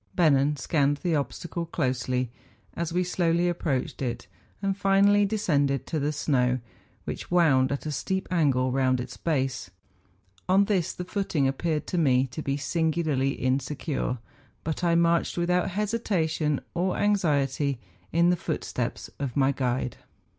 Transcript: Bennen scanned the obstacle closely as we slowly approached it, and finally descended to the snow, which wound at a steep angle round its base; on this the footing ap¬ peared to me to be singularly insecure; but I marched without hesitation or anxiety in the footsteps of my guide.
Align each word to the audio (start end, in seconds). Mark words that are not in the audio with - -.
Bennen 0.15 0.57
scanned 0.57 0.97
the 1.03 1.13
obstacle 1.15 1.67
closely 1.67 2.31
as 2.73 2.91
we 2.91 3.03
slowly 3.03 3.47
approached 3.47 4.01
it, 4.01 4.25
and 4.59 4.75
finally 4.75 5.27
descended 5.27 5.85
to 5.85 5.99
the 5.99 6.11
snow, 6.11 6.57
which 7.03 7.29
wound 7.29 7.71
at 7.71 7.85
a 7.85 7.91
steep 7.91 8.27
angle 8.31 8.71
round 8.71 8.99
its 8.99 9.15
base; 9.15 9.69
on 10.49 10.65
this 10.65 10.91
the 10.91 11.05
footing 11.05 11.45
ap¬ 11.45 11.55
peared 11.55 11.85
to 11.85 11.99
me 11.99 12.25
to 12.25 12.41
be 12.41 12.57
singularly 12.57 13.33
insecure; 13.35 14.17
but 14.63 14.83
I 14.83 14.95
marched 14.95 15.37
without 15.37 15.69
hesitation 15.69 16.61
or 16.73 16.97
anxiety 16.97 17.77
in 18.11 18.31
the 18.31 18.35
footsteps 18.35 19.11
of 19.19 19.37
my 19.37 19.51
guide. 19.51 19.97